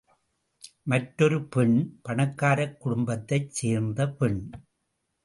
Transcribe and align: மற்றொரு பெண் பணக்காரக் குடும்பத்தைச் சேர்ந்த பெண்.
மற்றொரு 0.83 1.37
பெண் 1.47 1.75
பணக்காரக் 2.01 2.79
குடும்பத்தைச் 2.79 3.51
சேர்ந்த 3.51 4.09
பெண். 4.09 4.41